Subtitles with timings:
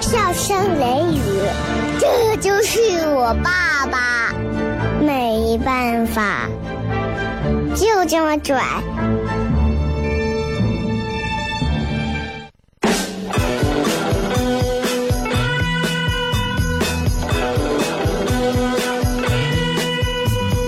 [0.00, 1.20] 笑声雷雨，
[2.00, 2.80] 这就是
[3.14, 4.32] 我爸爸，
[5.04, 6.48] 没办法，
[7.74, 8.62] 就这么拽。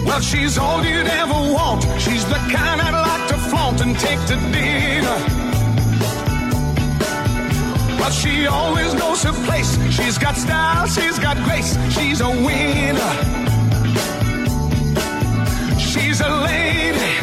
[0.04, 1.82] Well, she's all you'd ever want.
[1.98, 5.31] She's the kind I'd like to flaunt and take to dinner.
[8.02, 9.78] But she always knows her place.
[9.92, 11.78] She's got style, she's got grace.
[11.94, 13.12] She's a winner.
[15.78, 17.20] she's a lady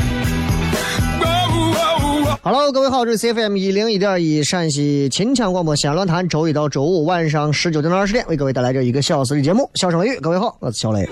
[1.20, 9.70] wow wow wow hello 各位好，这是 CFM 一零一点一陕西秦腔广播西安论坛，周一到周五晚上十九点到二十点为各位带来这一个小时的节目。
[9.74, 11.10] 笑声雷雨，各位好，我是小雷。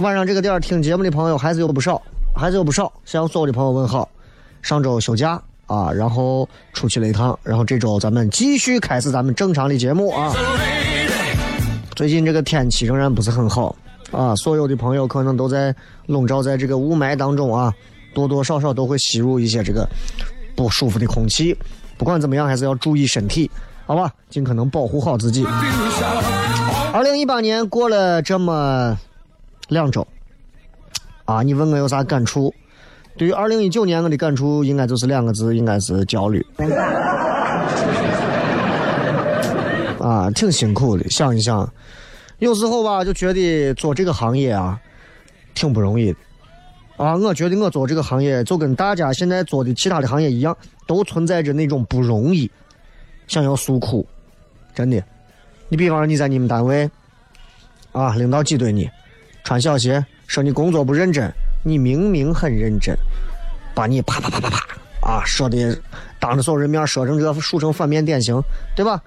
[0.00, 2.00] 晚上这个点儿听节目的朋友还是有不少，
[2.34, 2.90] 还是有不少。
[3.04, 4.08] 向所有的朋友问好。
[4.62, 10.30] 上周休假啊，然后出去了一趟，然后这周咱们继续开始咱们正常的节目啊。
[11.96, 13.74] 最近这个天气仍然不是很好
[14.10, 15.74] 啊，所有的朋友可能都在
[16.04, 17.72] 笼罩在这个雾霾当中啊，
[18.12, 19.88] 多多少少都会吸入一些这个
[20.54, 21.56] 不舒服的空气。
[21.96, 23.50] 不管怎么样，还是要注意身体，
[23.86, 24.12] 好吧？
[24.28, 25.42] 尽可能保护好自己。
[26.92, 28.94] 二零一八年过了这么
[29.68, 30.06] 两周
[31.24, 32.52] 啊，你问我有啥感触？
[33.22, 36.44] 对于二零一九年我的感触，应该就是两个字，应该是焦虑。
[40.00, 41.08] 啊，挺辛苦的。
[41.08, 41.72] 想一想，
[42.40, 44.76] 有时候吧，就觉得做这个行业啊，
[45.54, 46.18] 挺不容易的。
[46.96, 50.56] 啊，我觉得我做这个行业，就跟大家现在做的其他的行业一样，
[50.88, 52.50] 都存在着那种不容易，
[53.28, 54.04] 想要诉苦。
[54.74, 55.00] 真的，
[55.68, 56.90] 你比方说你在你们单位，
[57.92, 58.90] 啊，领导挤兑你，
[59.44, 62.96] 穿小鞋，说你工作不认真，你明明很认真，
[63.74, 64.66] 把你啪啪啪啪啪
[65.00, 65.78] 啊说的，
[66.18, 68.40] 当着所有人面说成这竖成反面典型，
[68.76, 69.00] 对吧？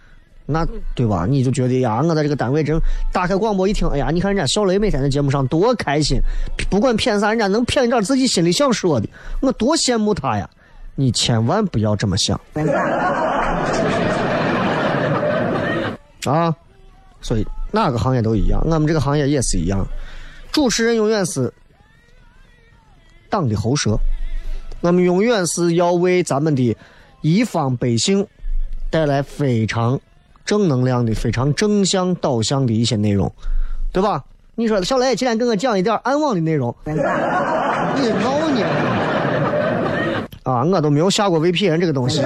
[0.47, 1.25] 那对吧？
[1.27, 2.79] 你就觉得呀，我在这个单位真
[3.11, 6.19] 打开广播一听，哎呀，你看人家小雷每天在节目上多开心，
[6.69, 9.09] 不管骗啥，人家能骗一点自己心里想说的，
[9.41, 10.47] 我多羡慕他呀！
[10.93, 12.39] 你千万不要这么想
[16.25, 16.55] 啊！
[17.21, 19.85] 所以哪个行业都一样，我们这个行业也是一样，
[20.51, 21.51] 主持人永远是
[23.29, 23.97] 党的喉舌，
[24.81, 26.75] 我们永远是要为咱们的
[27.21, 28.25] 一方百姓
[28.89, 29.99] 带来非常。
[30.45, 33.33] 正能量的、非常正向导向的一些内容，
[33.91, 34.23] 对吧？
[34.53, 37.01] 你说小雷今天跟我讲一点暗网的内容，你闹
[38.51, 38.63] 呢？
[40.43, 42.21] 啊，我都没有下过 VPN 这个东西，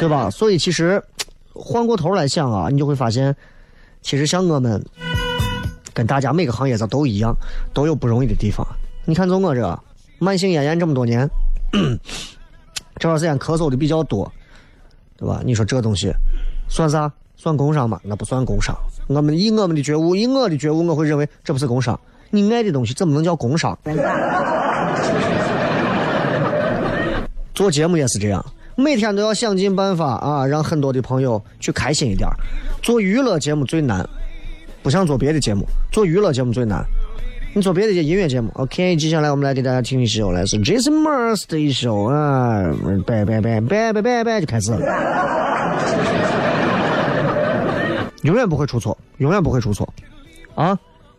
[0.00, 0.28] 对吧？
[0.30, 1.00] 所以其实
[1.54, 3.32] 换过头来想啊，你就会发现，
[4.02, 4.84] 其实像我们
[6.00, 7.36] 跟大家每个行业上都一样，
[7.74, 8.66] 都有不容易的地方。
[9.04, 9.82] 你看，就我这
[10.18, 11.28] 慢性咽炎这么多年，
[12.96, 14.32] 这段时间咳嗽的比较多。
[15.18, 15.42] 对吧？
[15.44, 16.10] 你说这东西
[16.70, 17.12] 算啥？
[17.36, 18.00] 算工伤吗？
[18.02, 18.74] 那不算工伤。
[19.08, 22.00] 我们以我们的觉悟，以我的觉悟，我会认为这不是工伤。
[22.30, 23.78] 你爱的东西怎么能叫工伤？
[27.52, 28.42] 做节目也是这样，
[28.74, 32.26] 每天都要想尽办法啊，让很多的朋友去开心一点。
[32.80, 34.08] 做娱乐节目最难，
[34.82, 36.84] 不想做别的节目，做娱乐节目最难。
[37.52, 42.62] 你做别的音乐节目，OK，接下来我们来给大家听一首来自 Jason Mraz 的一首啊，
[43.04, 44.78] 拜拜拜拜拜拜拜就开始了，
[48.22, 49.92] 永远不会出错，永远不会出错，
[50.54, 50.78] 啊，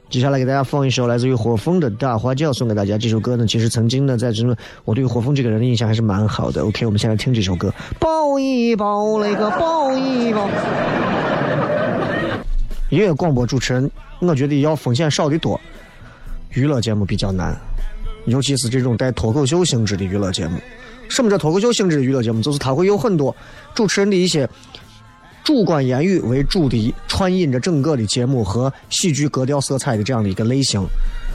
[0.10, 2.98] 接下来给大家放一首来自于火风的《大花轿》，送给大家。
[2.98, 4.44] 这首歌呢，其实曾经呢，在这
[4.86, 6.64] 我对于火风这个人的印象还是蛮好的。
[6.64, 10.50] OK，我们先来听这首歌，抱一抱那个抱一抱。
[12.92, 13.90] 音乐广播主持人，
[14.20, 15.60] 我觉得要风险少的多。
[16.50, 17.58] 娱乐节目比较难，
[18.26, 20.60] 尤其是这种带脱口秀性质的娱乐节目。
[21.08, 22.42] 什么叫脱口秀性质的娱乐节目？
[22.42, 23.34] 就是它会有很多
[23.74, 24.48] 主持人的一些。
[25.44, 30.86] 主观言语为主的，串引着整个的节目和喜剧格调色彩的这样的一个类型，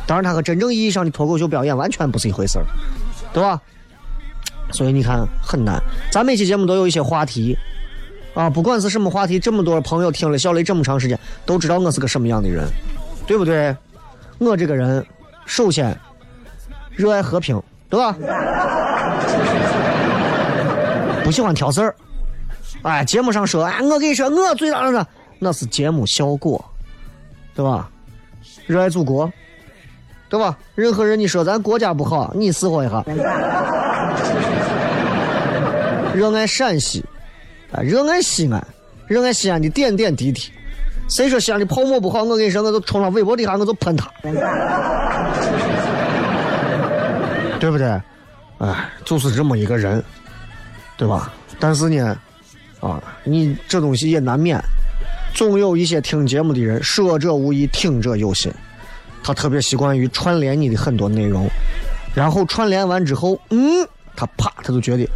[0.06, 2.64] 当然，它和真正意义上的脱口秀表演完全不是一回事儿，
[3.32, 3.60] 对吧？
[4.70, 5.82] 所以你看很难。
[6.12, 7.58] 咱每期节目都有一些话题
[8.36, 12.68] 啊，不管是什么话题，这么多朋友听了小雷这么长时间，都知道我是个什么样的人，
[13.26, 13.74] 对不对？
[14.38, 15.04] 我这个人，
[15.46, 15.98] 首先
[16.90, 18.14] 热爱和平，对吧？
[21.24, 21.96] 不喜欢挑事儿。
[22.82, 25.06] 哎，节目上说，哎，我跟你说，我最大的
[25.38, 26.62] 那是节目效果，
[27.54, 27.88] 对吧？
[28.66, 29.32] 热爱祖国，
[30.28, 30.58] 对吧？
[30.74, 33.02] 任何人你说咱国家不好，你死活一下。
[36.14, 37.02] 热爱陕西，
[37.82, 38.66] 热爱西安，
[39.06, 40.50] 热爱西安的点点滴滴。
[41.08, 42.22] 谁说西安的泡沫不好？
[42.22, 44.10] 我跟你说，我就冲上微博底下，我就喷他，
[47.60, 47.86] 对不对？
[48.58, 50.02] 哎，就是这么一个人，
[50.96, 51.32] 对吧？
[51.58, 52.16] 但是呢。
[52.78, 54.62] 啊，你这东西也难免，
[55.34, 58.52] 总有一些听节目的人，说者无意，听者有心。
[59.24, 61.48] 他特别习惯于串联你的很多内容，
[62.14, 65.08] 然后串联完之后，嗯，他啪，他就觉得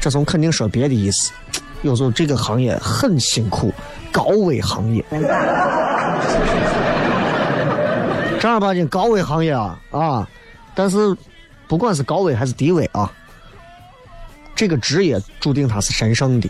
[0.00, 1.32] 这从肯定说别的意思。
[1.82, 3.72] 有时候这个行业很辛苦，
[4.12, 5.04] 高危行业，
[8.38, 10.28] 正儿八经高危行业啊啊！
[10.74, 11.16] 但是
[11.68, 13.10] 不管是高危还是低危啊，
[14.54, 16.48] 这个职业注定它是神圣的。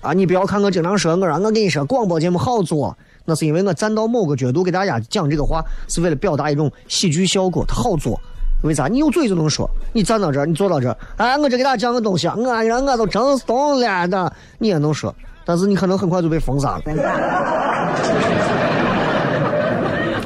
[0.00, 8.20] 啊，你不要看我经常说，我让我跟你说，广播节目好做，那是因为我站到某个角度给大家讲这个话，是为了表达一种喜剧效果，它好做。
[8.62, 8.88] 为啥？
[8.88, 15.14] 你有嘴就能说，你站到这儿，你坐到这儿，哎，我这给大家讲个东西，我让我都整怂了的，你也能说，
[15.44, 16.82] 但是你可能很快就被封杀了。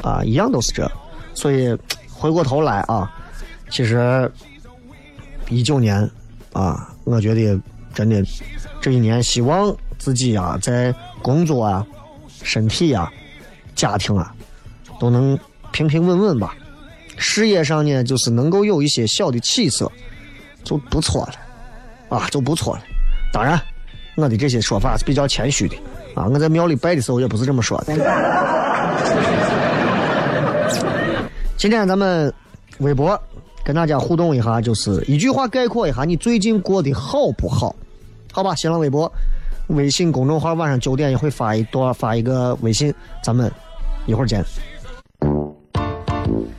[0.03, 0.89] 啊，一样都是这，
[1.33, 1.77] 所以
[2.13, 3.11] 回过头来啊，
[3.69, 4.31] 其实
[5.49, 6.09] 一九年
[6.53, 7.59] 啊，我觉得
[7.93, 8.23] 真的。
[8.81, 10.93] 这一年，希望自己啊，在
[11.23, 11.83] 工作啊、
[12.43, 13.11] 身体啊、
[13.73, 14.31] 家庭啊，
[14.99, 15.35] 都能
[15.71, 16.55] 平平稳稳吧。
[17.17, 19.91] 事业上呢，就是能够有一些小的起色，
[20.63, 22.81] 就不错了，啊，就不错了。
[23.31, 23.59] 当然，
[24.15, 25.75] 我的这些说法是比较谦虚的
[26.13, 26.27] 啊。
[26.27, 27.95] 我在庙里拜的时候也不是这么说的。
[31.57, 32.31] 今天咱们
[32.79, 33.19] 微博
[33.63, 37.75] 跟大家互动一下，就是一句话概括一下你最近过得好不好。
[38.31, 39.11] 好吧，新浪微博、
[39.67, 43.51] 微信公众号晚上九点也会发一段，发一个微信，咱们
[44.05, 44.43] 一会儿见。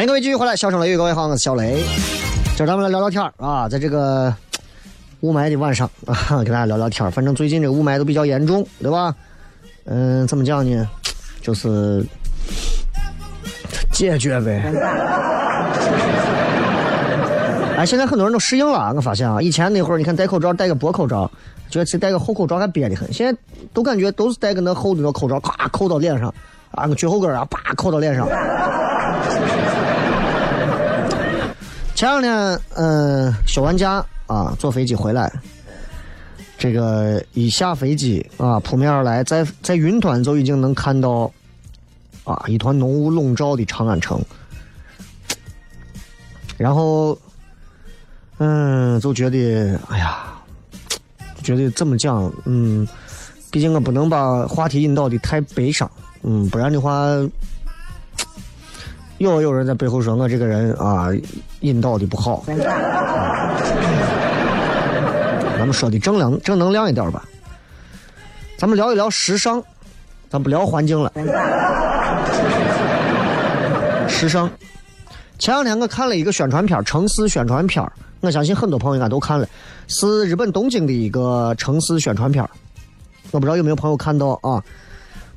[0.00, 1.84] 欢迎各位继续回来，笑声雷雨，各位好，我是小雷。
[2.56, 4.34] 今儿咱们来聊聊天啊，在这个
[5.20, 7.12] 雾霾的晚上啊， 跟大家聊聊天。
[7.12, 9.14] 反正最近这个雾霾都比较严重，对吧？
[9.84, 10.88] 嗯，怎么讲呢？
[11.42, 12.02] 就是
[13.92, 14.72] 解决呗。
[17.76, 21.30] 哎，现在很多人都适应了，我发现啊，以前那会儿你看戴口罩戴个薄口罩，
[21.68, 23.38] 觉得其实戴个厚口罩还憋得很，现在
[23.74, 26.32] 都感觉都是戴个那厚的那口罩，咔扣到脸上，
[26.70, 28.26] 啊个绝后跟啊，啪扣到脸上。
[32.00, 35.30] 前两天，嗯，休完假啊，坐飞机回来，
[36.56, 41.30] 这个一下飞机啊，扑面而来，在在云端就已经能看到，
[42.24, 44.18] 啊，一团浓雾笼罩的长安城，
[46.56, 47.18] 然后，
[48.38, 50.24] 嗯，就觉得，哎呀，
[51.42, 52.88] 觉得怎么讲，嗯，
[53.50, 55.90] 毕竟我不能把话题引导的太悲伤，
[56.22, 57.10] 嗯，不然的话。
[59.20, 61.08] 又有人在背后说我这个人啊，
[61.60, 62.42] 引导的不好。
[65.58, 67.22] 咱们说的正能正能量一点吧。
[68.56, 69.62] 咱们聊一聊时尚，
[70.30, 71.12] 咱不聊环境了。
[74.08, 74.50] 时尚。
[75.38, 77.86] 前两天我看了一个宣传片，城市宣传片
[78.20, 79.46] 我相信很多朋友应该都看了，
[79.86, 82.42] 是日本东京的一个城市宣传片
[83.32, 84.64] 我不知道有没有朋友看到啊？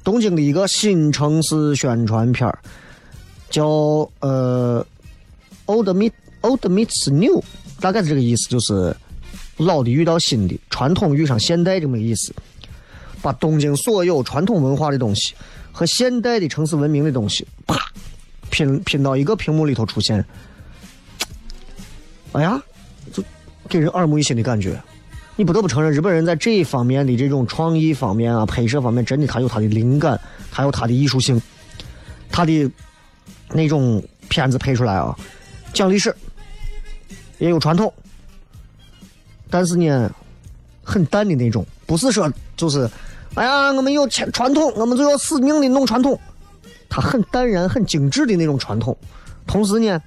[0.06, 2.50] 东京的一个新城市宣传片
[3.54, 4.84] 叫呃
[5.68, 7.40] ，old meet old meets new，
[7.80, 8.96] 大概是这个意思，就是
[9.58, 12.34] 老的遇到新的，传统遇上现代这么个意思。
[13.22, 15.36] 把东京所有传统文化的东西
[15.72, 17.80] 和现代的城市文明的东西，啪
[18.50, 20.26] 拼拼到一个屏幕里头出现。
[22.32, 22.60] 哎呀，
[23.14, 23.24] 就
[23.70, 24.82] 给人耳目一新的感觉。
[25.36, 30.20] 你不得不承认，日本人在这一方面的这种创意方面啊，拍摄方面，真的他有他的灵感，
[30.52, 31.40] 他有他的艺术性，
[32.32, 32.68] 他的。
[33.50, 35.16] 那种片子拍出来啊，
[35.74, 36.16] 讲历史，
[37.40, 37.94] 也有传统，
[39.50, 40.10] 但是呢，
[40.84, 42.90] 很淡的那种，不是说就是，
[43.36, 46.20] 哎呀，我们有传传统，我们就要死命的弄传统，
[46.90, 48.98] 它很淡然、很精致的那种传统，
[49.46, 50.02] 同时呢，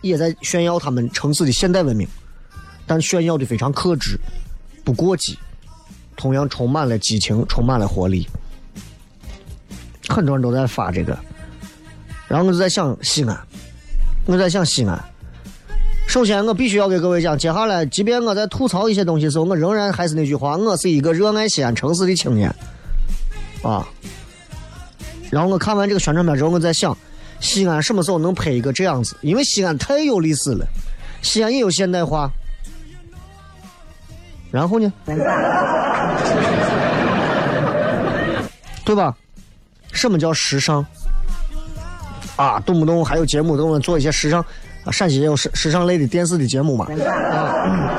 [0.00, 2.08] 也在炫耀他们城市的现代文明，
[2.86, 4.18] 但炫耀的非常克制，
[4.84, 5.38] 不过激，
[6.16, 8.26] 同样充满了激情，充满了活力，
[10.08, 11.16] 很多人都在发这个。
[12.28, 13.38] 然后我就在想西安，
[14.24, 15.02] 我在想西安。
[16.06, 22.48] 首先，我必须要给各位讲，接下来，即便我在吐槽一些东西的时候，我仍然还是那句话，我是一个热爱西安城市的青年，
[23.62, 23.86] 啊。
[25.30, 26.96] 然后我看完这个宣传片之后，我在想，
[27.40, 29.16] 西安什么时候能拍一个这样子？
[29.20, 30.64] 因为西安太有历史了，
[31.22, 32.30] 西安也有现代化。
[34.52, 34.92] 然后呢？
[38.84, 39.16] 对吧？
[39.92, 40.86] 什么叫时尚？
[42.36, 44.40] 啊，动不动还有节目都能做一些时尚，
[44.84, 46.86] 啊，陕西也有时时尚类的电视的节目嘛。
[47.32, 47.98] 啊，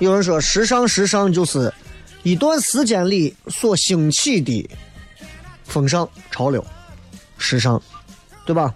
[0.00, 1.72] 有人说时尚时尚就是
[2.22, 4.68] 一段时间里所兴起的
[5.64, 6.64] 风尚潮流，
[7.36, 7.80] 时尚，
[8.46, 8.74] 对吧？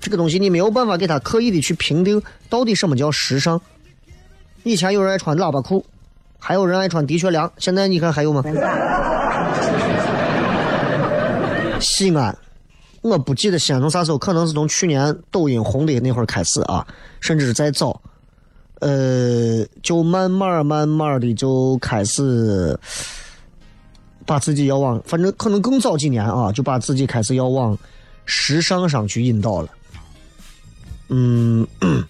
[0.00, 2.20] 这个东西你没有办法给他刻意的去评定
[2.50, 3.60] 到底什么叫时尚。
[4.64, 5.86] 以前有人爱穿喇叭裤，
[6.38, 8.42] 还有人爱穿的确良，现在你看还有吗？
[11.80, 12.36] 西安。
[13.08, 16.84] 我不记得西安从啥时候，可能是从去年抖音红的那会儿开始啊，
[17.20, 18.02] 甚至是再早，
[18.80, 22.76] 呃，就慢慢慢慢的就开始
[24.26, 27.78] 把自己要往，反正可能更早几年啊，就把自己开始要往
[28.24, 29.68] 时尚上去引导了。
[31.08, 31.64] 嗯，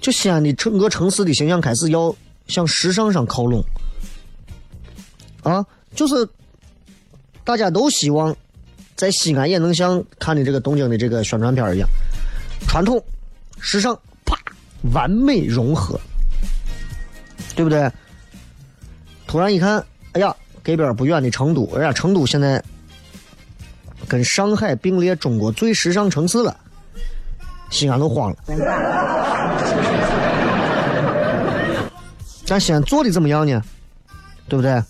[0.00, 2.14] 就西安的整个城市的形象开始要
[2.46, 3.60] 向时尚上靠拢，
[5.42, 5.66] 啊，
[5.96, 6.14] 就是
[7.42, 8.32] 大家都希望。
[9.02, 11.88] 在西安也能像看的这个东京的这个宣传片一样，
[12.68, 13.04] 传统、
[13.58, 14.38] 时尚，啪，
[14.92, 16.00] 完美融合，
[17.56, 17.90] 对不对？
[19.26, 20.32] 突然一看，哎呀，
[20.62, 22.62] 隔边不远的成都，哎呀，成都现在
[24.06, 26.56] 跟上海并列中国最时尚城市了，
[27.70, 28.36] 西安都慌了。
[32.46, 33.60] 咱西安做的怎么样呢？
[34.48, 34.80] 对不对？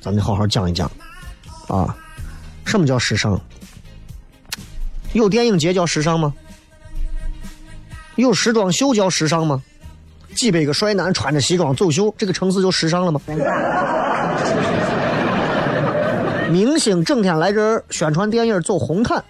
[0.00, 0.88] 咱得好好讲一讲，
[1.66, 1.92] 啊。
[2.66, 3.40] 什么叫时尚？
[5.14, 6.34] 有电影节叫时尚吗？
[8.16, 9.62] 有时装秀叫时尚吗？
[10.34, 13.20] 几百个帅男穿着西装走秀，这个城市就时尚了吗？
[16.50, 19.24] 明星整天来这儿宣传电影走红毯，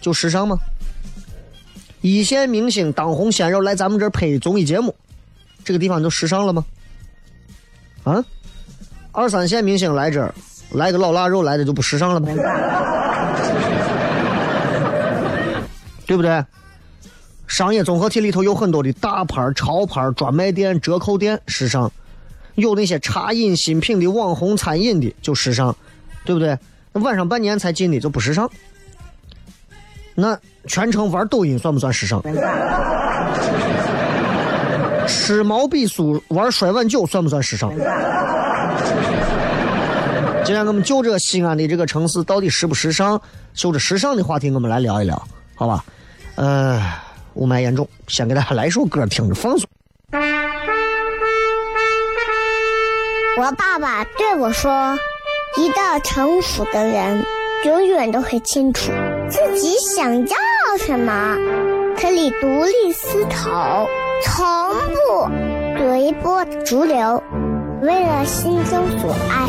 [0.00, 0.56] 就时尚吗？
[2.00, 4.94] 一线明星当红鲜肉来咱们这儿拍综艺节目，
[5.64, 6.64] 这个地方就时尚了吗？
[8.04, 8.24] 啊？
[9.12, 10.34] 二三线明星来这儿。
[10.74, 12.28] 来个老腊肉来的就不时尚了吗？
[16.06, 16.44] 对不对？
[17.46, 21.88] 商业综合体里头有很多的大牌、潮牌、专卖店、折扣店，时尚；
[22.56, 25.74] 有那些茶饮新品的网红餐饮的，就时尚，
[26.24, 26.58] 对不对？
[26.92, 28.50] 那晚上半年才进的就不时尚。
[30.14, 32.22] 那全程玩抖音算不算时尚？
[35.06, 37.72] 吃毛笔酥、玩摔碗酒算不算时尚？
[40.44, 43.18] 今天我们就这西安的这个城市到底时不时尚，
[43.54, 45.20] 就着时尚的话题，我们来聊一聊，
[45.54, 45.82] 好吧？
[46.34, 46.82] 呃，
[47.32, 49.66] 雾霾严重，先给大家来首歌，听着放松。
[53.38, 54.96] 我爸爸对我说
[55.56, 57.24] ：“一个成熟的人，
[57.64, 58.92] 永远都会清楚
[59.30, 60.36] 自己想要
[60.78, 61.36] 什么，
[61.98, 63.88] 可以独立思考，
[64.22, 64.44] 从
[64.92, 65.28] 不
[65.78, 67.22] 随波逐流，
[67.80, 69.48] 为了心中所爱。”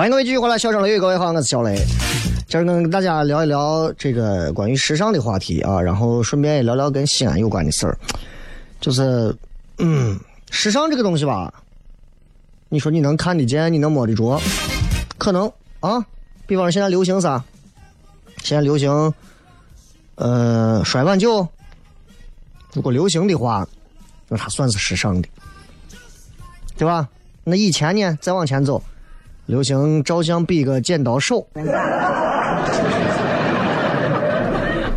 [0.00, 1.76] 欢迎各位继续回来，笑声雷雨，各位好，我是小雷。
[2.48, 7.98] 今儿跟大家聊一聊这个关于时尚的话题啊，然后顺便也聊聊跟西安有关的事儿。
[8.80, 9.36] 就是，
[9.76, 10.18] 嗯，
[10.50, 11.52] 时尚这个东西吧，
[12.70, 14.40] 你说你能看得见，你能摸得着，
[15.18, 16.02] 可能啊。
[16.46, 17.44] 比方说现在流行啥？
[18.42, 19.12] 现在流行，
[20.14, 21.46] 呃，摔碗酒。
[22.72, 23.68] 如果流行的话，
[24.28, 25.28] 那它算是时尚的，
[26.78, 27.06] 对吧？
[27.44, 28.18] 那以前呢？
[28.22, 28.82] 再往前走。
[29.50, 31.44] 流行照相比个剪刀手，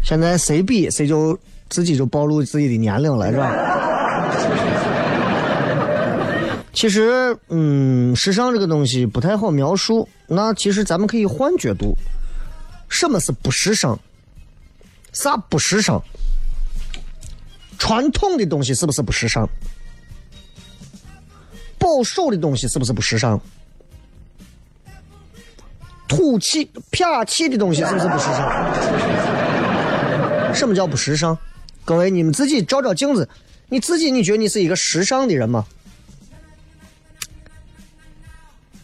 [0.04, 1.36] 现在谁比谁就
[1.69, 3.51] 自己就暴露自己的年龄了，是吧？
[6.71, 10.08] 其实，嗯，时尚这个东西不太好描述。
[10.27, 11.97] 那其实咱们可以换角度，
[12.89, 13.97] 什么是不时尚？
[15.13, 15.99] 啥不时尚？
[17.80, 19.49] 传统的东西是不是不时尚？
[21.80, 23.41] 保守的东西是不是不时尚？
[26.15, 28.73] 土气、撇气的东西是不是不时尚？
[30.54, 31.36] 什么叫不时尚？
[31.84, 33.28] 各位，你们自己照照镜子，
[33.69, 35.65] 你自己你觉得你是一个时尚的人吗？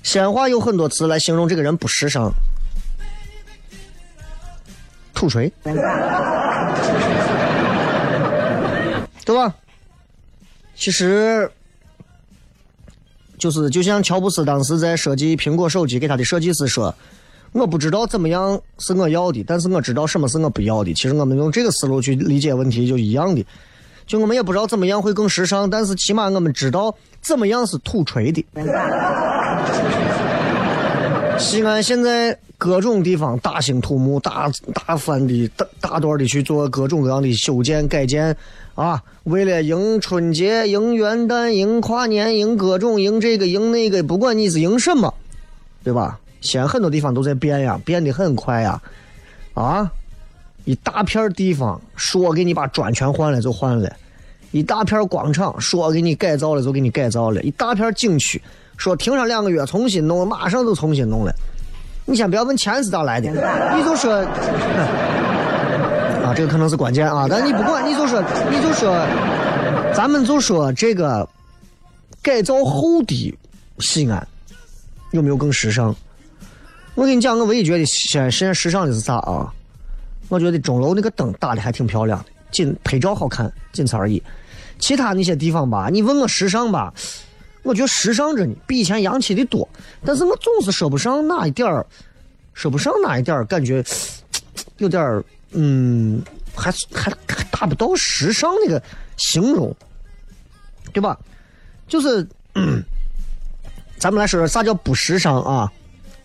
[0.01, 2.33] 鲜话有很多词来形容这个人不时尚，
[5.13, 5.51] 土锤，
[9.23, 9.53] 对吧？
[10.75, 11.51] 其实。
[13.37, 16.93] 就是就像乔布斯当时在设计苹果手机，给他的设计师说
[17.51, 23.45] ：“我不知道怎么样是我要的，但是我知道什么是我不要的。”其实我们用这个思路去理解问题就一样的。
[24.05, 28.45] 就我们也不知道怎么样会更时尚，但是起码我们知道怎么样是土锤的。
[31.37, 38.35] 西安现在各种地方大兴土木，大大翻的大大段的去做各种各样的修建改建。
[38.75, 45.13] 啊，为了迎春节、迎元旦、迎跨年、迎各种、迎这个、迎那个，不管你是迎什么，
[45.83, 46.17] 对吧？
[46.41, 48.81] 西安很多地方都在变呀，变得很快呀。
[49.53, 49.91] 啊，
[50.65, 53.91] 一大片地方说给你把砖全换了就换了，
[54.51, 58.41] 一大片广场说给你改造了就给你改造了，一大片景区
[58.77, 61.33] 说停上两个月重新弄，马上就重新弄了。
[62.05, 63.29] 你先不要问钱是咋来的，
[63.75, 64.13] 你就说。
[66.23, 68.93] 啊这个可能是关键啊，但你不管，你就说，你就说，
[69.95, 71.27] 咱们就说这个
[72.21, 73.35] 改造后的
[73.79, 74.27] 西安
[75.11, 75.95] 有没有更时尚？
[76.99, 79.49] 我跟你讲，我唯一觉得现在现在时尚的是啥啊？
[80.27, 84.21] 我觉得钟楼那个灯打的还挺漂亮的，仅拍照好看，仅此而已。
[84.79, 86.93] 其他那些地方吧，你问我时尚吧，
[87.63, 89.65] 我觉得时尚着呢，比以前洋气的多。
[90.03, 91.85] 但是我总是说不上哪一点儿，
[92.53, 93.81] 说不上哪一点儿，感觉
[94.79, 95.23] 有点儿。
[95.51, 96.21] 嗯，
[96.53, 98.83] 还还还达不到时尚那个
[99.15, 99.73] 形容，
[100.91, 101.17] 对吧？
[101.87, 102.27] 就是，
[103.97, 105.71] 咱们来说说啥叫不时尚啊？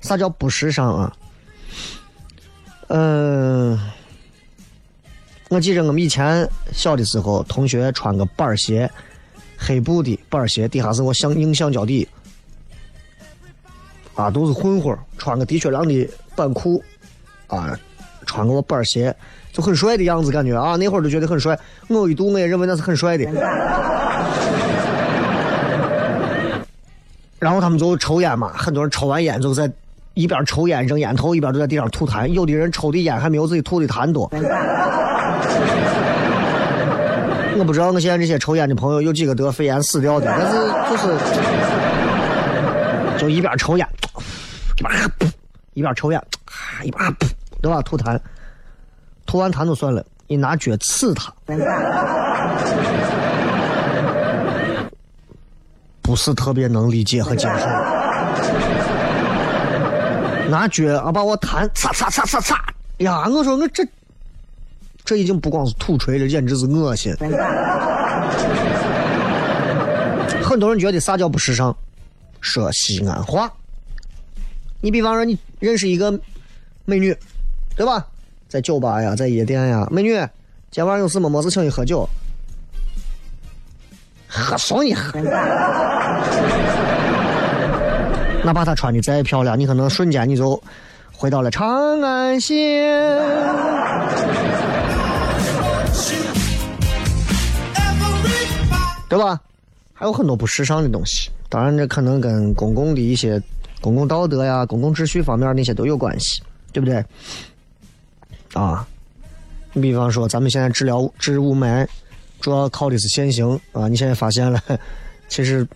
[0.05, 1.11] 啥叫不时尚啊？
[2.89, 3.81] 嗯，
[5.49, 8.91] 我记着我们以前小的时候，同学穿个板鞋，
[9.57, 12.07] 黑布的板鞋，底下是我橡硬橡胶底，
[14.15, 16.85] 啊，都是混混穿个的确良的板裤，
[17.47, 17.75] 啊。
[18.27, 19.15] 穿个我板鞋，
[19.53, 21.59] 就很帅的样子，感觉啊，那会儿就觉得很帅。
[21.89, 23.25] 我一度我也认为那是很帅的。
[27.39, 29.71] 然后他们就抽烟嘛，很多人抽完烟就在
[30.15, 32.27] 一边抽烟扔烟头，一边都在地上吐痰。
[32.29, 34.31] 有的人抽的烟还没有自己吐的痰多。
[37.57, 40.57] 我不知道我现在这些抽烟的朋友有几个得肺炎死掉的，但是
[40.91, 41.17] 就是
[43.19, 43.89] 就一边抽烟，
[44.79, 44.93] 一边
[45.75, 46.21] 一边抽烟，
[46.83, 47.17] 一边
[47.63, 47.81] 对吧？
[47.83, 48.19] 吐痰，
[49.25, 51.33] 吐完痰就算了，你拿脚刺他，
[56.03, 57.94] 不是特别能理解和接受。
[60.49, 63.29] 拿脚啊把我弹擦擦擦擦擦，呀！
[63.29, 63.87] 我说我这。
[65.05, 67.15] 这已经不光是土锤了，简直是恶心。
[70.43, 71.77] 很多人觉得啥叫不时尚？
[72.41, 73.53] 说西安话。
[74.81, 76.19] 你比方说，你认识一个
[76.87, 77.15] 美女，
[77.77, 78.07] 对吧？
[78.49, 80.27] 在酒吧呀，在夜店呀，美女，
[80.71, 81.29] 今晚有事么？
[81.29, 82.09] 没事，请你喝酒，
[84.27, 85.21] 喝送你喝。
[88.45, 90.63] 哪怕她穿的再漂亮，你可能瞬间你就
[91.11, 93.19] 回到了长安县。
[99.09, 99.41] 对吧？
[99.93, 103.41] 还有很多不时尚的东西，当然这可能跟公共的一些
[103.81, 107.05] 公共道德呀、公共秩序方面那些都有关系，对不对？
[108.55, 108.85] 啊，
[109.73, 111.87] 你比方说咱们现在治疗治雾霾，
[112.41, 113.87] 主要靠的是限行啊。
[113.87, 114.61] 你现在发现了，
[115.29, 115.67] 其实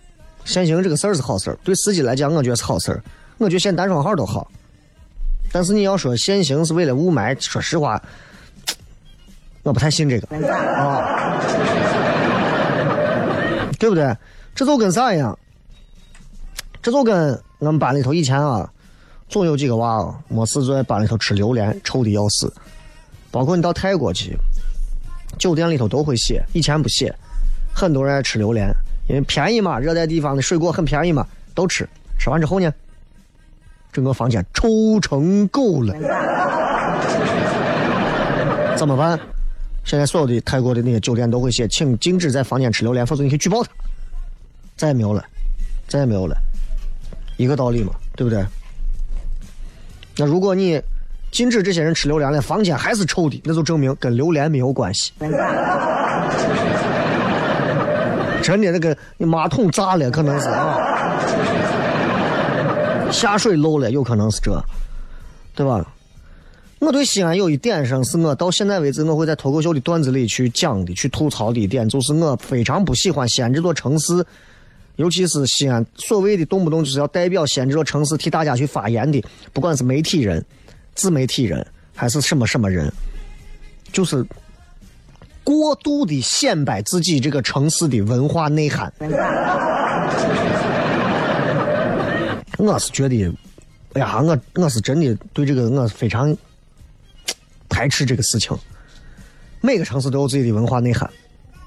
[0.49, 3.03] 限行这个事儿是好事儿，对司机来讲，我觉得是好事儿。
[3.37, 4.49] 我觉得限单双号都好，
[5.51, 8.01] 但是你要说限行是为了雾霾，说实话，
[9.61, 10.27] 我不太信这个
[10.75, 11.39] 啊。
[13.77, 14.13] 对不对？
[14.55, 15.37] 这就跟啥一样？
[16.81, 18.67] 这就跟我们班里头以前啊，
[19.29, 22.51] 总有几个娃啊，没事就在班里头吃榴莲，臭的要死。
[23.29, 24.35] 包括你到泰国去，
[25.37, 27.13] 酒店里头都会写，以前不写。
[27.73, 28.69] 很多人爱吃榴莲，
[29.09, 31.85] 因为便宜嘛，热带地方的水果很便宜嘛，都吃。
[32.19, 32.71] 吃完之后呢，
[33.91, 35.95] 整个房间臭成狗了，
[38.77, 39.19] 怎么办？
[39.83, 43.71] 现在所有的泰国的那些酒店都会写，请禁止在房间吃榴莲，否则你可以举报他。
[44.77, 45.25] 再也没有了，
[45.87, 46.37] 再也没有了，
[47.37, 48.45] 一个道理嘛，对不对？
[50.17, 50.79] 那如果你
[51.31, 55.13] 禁止这些人吃榴莲了，房间还是臭的，那就证明跟榴莲没有关系。
[58.41, 60.77] 真的，那个马桶炸了，可能是啊，
[63.11, 64.59] 下水漏了，有可能是这，
[65.55, 65.85] 对吧？
[66.79, 74.25] 我对西安有一点上，是我到现在为止我会在脱口秀的段子里去讲的、去吐槽的一点，就是我非常不喜欢西安这座城市，
[74.95, 79.21] 尤其是西安所谓的动不动就是要代表西安这座城市替大家去发言的，
[79.51, 80.43] 不管是媒体人、
[80.95, 82.89] 自媒体人还是什么什么人，
[83.91, 84.25] 就是
[85.49, 88.93] 过度的显摆自己这个城市的文化内涵。
[92.59, 93.35] 我是觉得，
[93.93, 96.37] 哎呀，我我是真的对这个我非常。
[97.67, 98.55] 排斥这个事情。
[99.59, 101.09] 每个城市都有自己的文化内涵，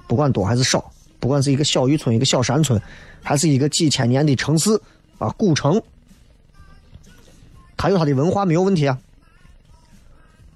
[0.07, 2.81] 不管多还是少，不管是一个小渔村、一个小山村，
[3.21, 4.81] 还是一个几千年的城市
[5.19, 5.83] 啊古城，
[7.77, 8.97] 它有它的文化没有问题啊。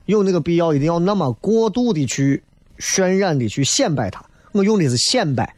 [0.04, 2.44] 有那个必要一定要那么过度的去
[2.78, 4.24] 渲染的去显摆它？
[4.52, 5.54] 我用的是显摆，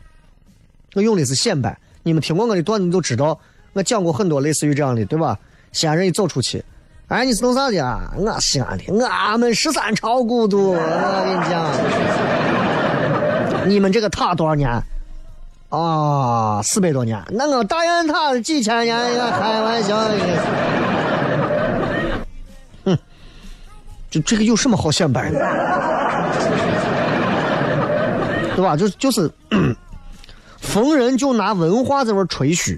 [0.94, 1.78] 我用的是显摆。
[2.02, 3.38] 你们听过我的段子就知道，
[3.74, 5.38] 我讲过很多类似于这样的，对吧？
[5.70, 6.64] 西安人一走出去。
[7.08, 8.12] 哎，你是弄啥的啊？
[8.16, 10.72] 我西安的，俺们十三朝古都。
[10.72, 11.70] 我跟你讲，
[13.68, 14.68] 你们这个塔多少年？
[15.68, 17.22] 啊，四百多年。
[17.30, 18.96] 那我大雁塔几千年？
[19.30, 20.14] 开玩笑的。
[22.84, 22.98] 哼，
[24.10, 25.38] 就这个有什么好显摆的？
[28.58, 28.76] 对吧？
[28.76, 29.30] 就就是，
[30.58, 32.76] 逢人就拿文化在这吹嘘，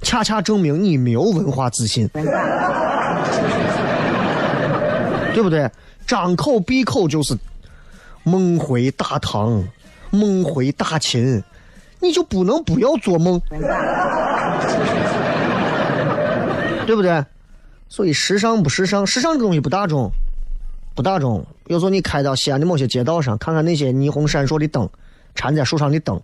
[0.00, 2.08] 恰恰证明你没有文化自信。
[5.34, 5.70] 对不对？
[6.06, 7.36] 张口闭口就是
[8.22, 9.62] 梦回大唐，
[10.08, 11.44] 梦回大秦，
[12.00, 13.38] 你就不能不要做梦，
[16.86, 17.22] 对不对？
[17.90, 20.10] 所以时尚不时尚，时尚这东西不大众，
[20.98, 21.46] 不大众。
[21.68, 24.90] 有时候你开到西安的某些街道上，看看那些霓虹闪烁的灯，
[25.32, 26.20] 缠在树上的灯，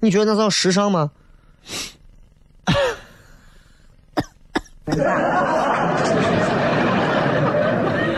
[0.00, 1.08] 你觉得那叫时尚吗？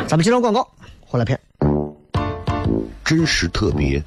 [0.09, 0.67] 咱们接着广告，
[1.05, 1.39] 回来片。
[3.05, 4.03] 真实特别，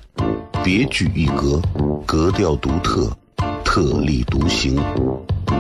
[0.63, 1.61] 别具一格，
[2.03, 3.15] 格调独特，
[3.63, 4.81] 特立独行，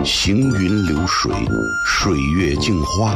[0.03, 1.31] 行云流水，
[1.85, 3.15] 水月镜花，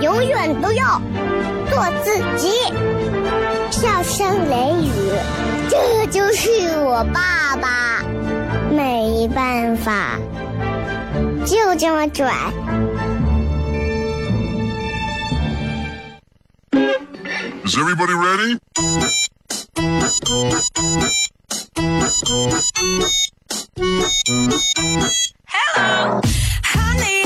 [0.00, 1.00] 永远都要
[1.70, 2.50] 做自己。”
[3.70, 4.90] 笑声雷雨，
[5.68, 8.02] 这就是我爸爸，
[8.70, 10.18] 没办法，
[11.44, 12.32] 就这么拽。
[17.64, 18.58] Is everybody ready?
[25.48, 26.20] Hello,
[26.62, 27.24] honey,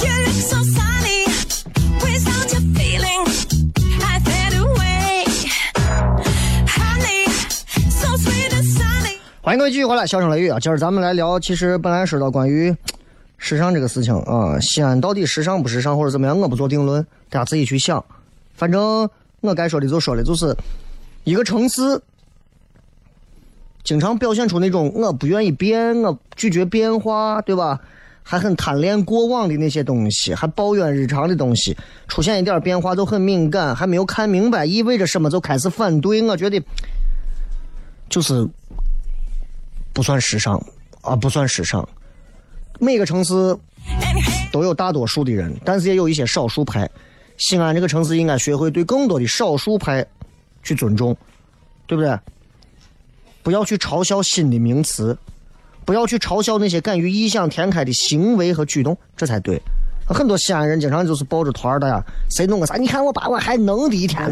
[0.00, 0.97] you look so sunny.
[9.48, 10.60] 欢迎各位继续回来，笑声雷雨啊！
[10.60, 12.76] 今儿咱们来聊，其实本来说到关于
[13.38, 18.04] 时尚这个事情啊，西安到底时尚不时尚或者怎么样，我不做定论，大家自己去想。
[18.52, 19.08] 反正
[19.40, 20.54] 我该说的就说了，就是
[21.24, 21.80] 一个城市
[23.82, 27.80] 经常表现出那种我不愿意变，我拒绝变化，对吧？
[28.22, 31.74] 还很贪恋过往的那些东西，还抱怨日常的东西，
[32.06, 36.20] 出现一点变化就很敏感，还没有看明白意味着什么就开始反对。
[36.20, 36.62] 我觉得
[38.10, 38.46] 就是
[39.98, 40.54] 不算时尚
[41.00, 41.86] 啊，不算时尚。
[42.78, 43.34] 每个城市
[44.52, 46.88] 都有大多数的人，但是也有一些少数派。
[47.36, 50.06] 西安这个城市应该学会对更多的少数派
[50.62, 51.16] 去尊重，
[51.88, 52.16] 对不对？
[53.42, 55.18] 不要去嘲笑新的名词，
[55.84, 59.60] 不要去嘲笑那些敢于异想天开的行为和举动，这才对。
[60.06, 62.76] 很多西安人经常就是抱着团儿的呀，谁弄个啥？
[62.76, 64.24] 你看我把我还能的一天。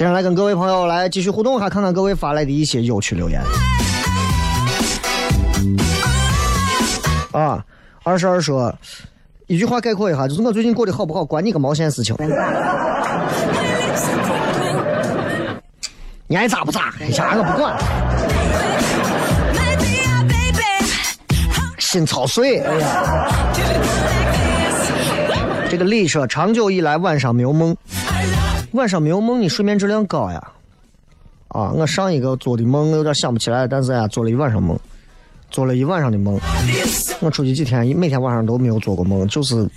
[0.00, 3.42] 接下来跟各位朋友来继续互动哈，看看各位发来的一些有趣留言。
[7.32, 7.62] 啊，
[8.02, 8.74] 二十二说
[9.46, 12.16] 一句话概括一下，就是我最近过得好不好，关你个毛线事情。
[16.26, 17.76] 你爱咋不咋，啥我不管。
[21.78, 23.36] 心操碎，哎呀，
[25.68, 27.76] 这个李说，长久以来晚上没有梦，
[28.72, 30.42] 晚上没有梦，你睡眠质量高呀。
[31.48, 34.78] 啊，我上一个做的梦我有点想不起来，但是呀，做了一晚上梦，
[35.50, 36.38] 做了一晚上的梦。
[37.18, 39.68] 我出去几天，每天晚上都没有做过梦，就是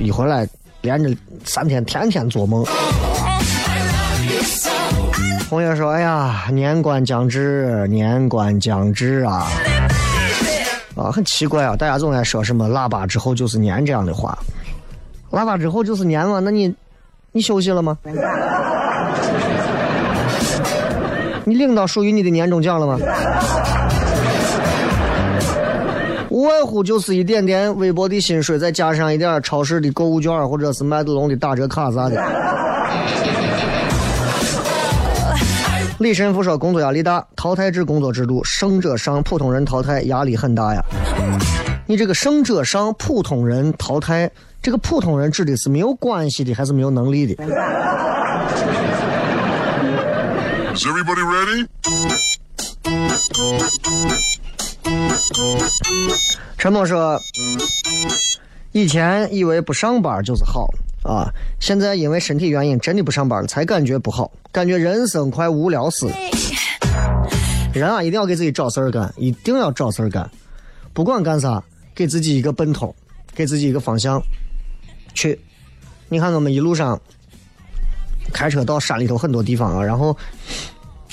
[0.00, 0.48] 一回来
[0.80, 2.64] 连着三天，天天做梦。
[5.48, 9.46] 红叶说：“哎呀，年关将至，年关将至啊！
[10.96, 14.36] 啊，很奇怪啊，大家总爱说什么腊八之后就是年这样的话，
[15.30, 16.40] 腊八之后就是年嘛？
[16.40, 16.74] 那你
[17.36, 17.98] 你休息了吗？
[21.44, 22.98] 你领到属于你的年终奖了吗？
[26.30, 32.16] 无外乎就是一点点微薄的薪水，再加上一点超市的购物券或者是麦德龙的打折卡啥的。”
[35.98, 40.82] 李神父说：“工作压力大，淘汰制工作制度，胜者上，普通人淘汰，压力很大呀。
[41.84, 44.30] 你这个胜者上，普通人淘汰，
[44.62, 47.34] 这个普通人指的是没有关系的，还是没有能力的
[50.74, 51.66] ？Is everybody ready?
[56.58, 57.20] 陈默说
[58.72, 60.68] ：“以前以为不上班就是好
[61.04, 66.14] 啊，现在因为身体原因真的不上班了，才感觉不好，感觉人生快无聊死了。
[67.72, 70.28] 人啊，一定要给自己找事儿干，一定要找事儿干，
[70.92, 71.62] 不管干啥，
[71.94, 72.92] 给自己一个奔头，
[73.34, 74.20] 给自己一个方向
[75.16, 75.36] 去。
[76.08, 77.00] 你看我们一路上
[78.32, 80.16] 开车到山里头很多地方啊，然后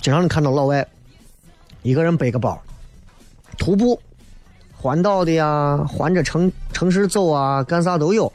[0.01, 0.85] 经常能看到老外
[1.81, 2.61] 一个人背个包，
[3.57, 3.99] 徒步。”
[4.75, 8.25] 环岛的呀，环着城城市走啊，干啥都有。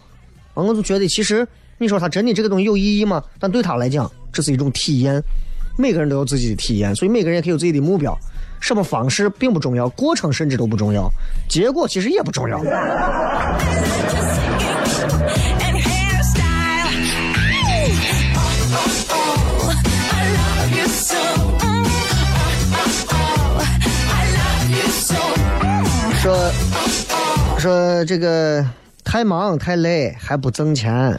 [0.54, 3.22] 完，我就觉得其实你说他真的这个东西有意义吗？
[3.38, 5.22] 但对他来讲，这是一种体验。
[5.76, 8.18] 每个人都有自己的体验，所以每个人也可以有自己的目标。
[8.62, 11.07] 什么方式并不重要，过程甚至都不重要，
[11.50, 12.59] 结果其实也不重要。
[27.59, 28.64] 说这个
[29.05, 31.18] 太忙太累还不挣钱，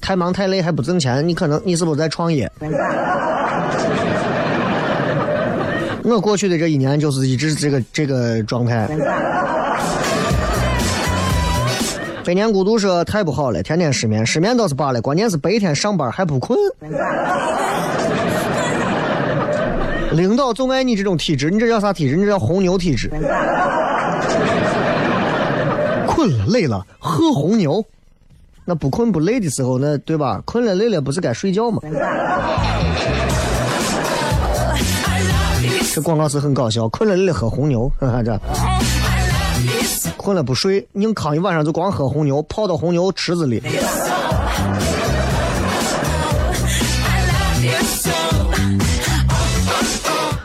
[0.00, 2.50] 太忙太累还不挣钱，你可能你是不是在创业？
[6.04, 8.88] 我过去的这一年就是一直这个这个状态。
[12.24, 16.58] 百年孤独说太不好了，天天失眠，失眠倒是罢了，关键是白天上班还不困。
[20.12, 22.16] 领导总爱你这种体质，你这叫啥体质？
[22.16, 23.10] 你这叫红牛体质。
[26.22, 27.84] 困了累了喝红牛，
[28.64, 30.40] 那不困不累的时候，那对吧？
[30.44, 31.82] 困了累了不是该睡觉吗？
[35.92, 38.40] 这广告词很搞笑，困了累了喝红牛， 哈哈这。
[40.16, 43.60] 困了不睡，硬扛一晚上就光喝红牛，泡到红牛池子里。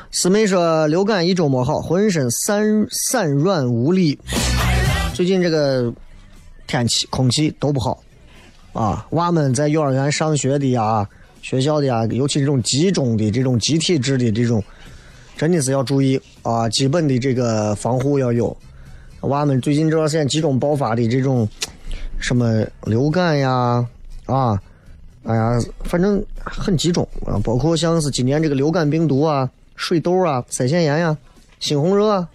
[0.10, 4.18] 师妹说流感一周没好，浑身散散软无力。
[5.18, 5.92] 最近这个
[6.68, 8.04] 天气、空气都不好
[8.72, 9.04] 啊！
[9.10, 11.10] 娃们在幼儿园上学的呀，
[11.42, 14.64] 学校的呀，尤其这种集中的、这种集体制的这种，
[15.36, 16.70] 真的是要注意啊！
[16.70, 18.56] 基本的这个防护要有。
[19.22, 21.50] 娃们最近这段时间集中爆发的这种
[22.20, 23.84] 什么流感呀，
[24.28, 24.62] 啊，
[25.24, 31.18] 哎呀，反正很集中啊，包括像是今年这个流感病毒啊、水痘啊、腮腺炎呀、
[31.60, 32.30] 猩红热啊，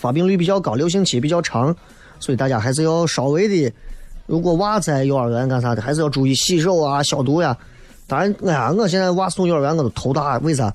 [0.00, 1.76] 发病率比较高，流行期比较长，
[2.18, 3.70] 所以大家还是要稍微的，
[4.24, 7.54] 如果娃在幼儿园干啥的，还是要注意洗手啊、消毒呀。
[8.06, 10.72] 当然，哎呀，我现在娃送幼儿园我都头大，为啥？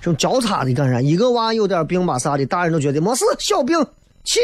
[0.00, 3.76] 这种交叉的感染，一个娃有点病吧啥的，大人都觉得没事，小病，
[4.22, 4.40] 去。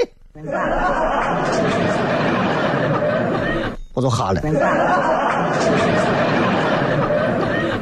[3.93, 4.41] 我就哈了。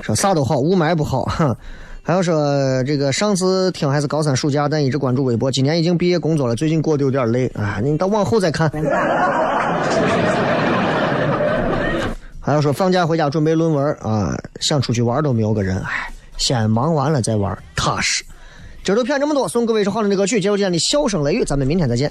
[0.02, 1.22] 说啥都好，雾霾不好。
[1.24, 1.56] 哼。
[2.08, 5.50] 还有说这个上次听还是高三暑假，但一直关注微博。
[5.50, 7.80] 今年已经毕业工作了，最近过得有点累啊。
[7.84, 8.66] 你到往后再看。
[12.40, 15.76] 还有说放假回家准备论文啊，想出去玩都没有个人。
[15.80, 18.24] 哎，先忙完了再玩，踏实。
[18.82, 22.10] 今儿都骗这么多，送各位一首好听的歌曲，结束今天的笑声雷雨，咱们明天再见。